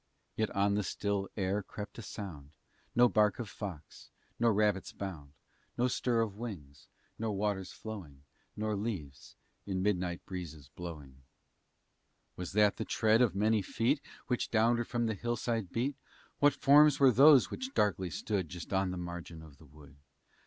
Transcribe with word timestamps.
Yet 0.35 0.49
on 0.55 0.73
the 0.73 0.81
still 0.81 1.29
air 1.37 1.61
crept 1.61 1.99
a 1.99 2.01
sound, 2.01 2.53
No 2.95 3.07
bark 3.07 3.37
of 3.37 3.47
fox, 3.47 4.09
nor 4.39 4.51
rabbit's 4.51 4.91
bound, 4.93 5.33
No 5.77 5.87
stir 5.87 6.21
of 6.21 6.37
wings, 6.37 6.87
nor 7.19 7.33
waters 7.33 7.71
flowing, 7.71 8.23
Nor 8.55 8.75
leaves 8.75 9.35
in 9.67 9.83
midnight 9.83 10.25
breezes 10.25 10.69
blowing. 10.69 11.21
Was 12.35 12.53
that 12.53 12.77
the 12.77 12.83
tread 12.83 13.21
of 13.21 13.35
many 13.35 13.61
feet, 13.61 14.01
Which 14.25 14.49
downward 14.49 14.87
from 14.87 15.05
the 15.05 15.13
hillside 15.13 15.71
beat? 15.71 15.95
What 16.39 16.55
forms 16.55 16.99
were 16.99 17.11
those 17.11 17.51
which 17.51 17.75
darkly 17.75 18.09
stood 18.09 18.49
Just 18.49 18.73
on 18.73 18.89
the 18.89 18.97
margin 18.97 19.43
of 19.43 19.59
the 19.59 19.67
wood? 19.67 19.97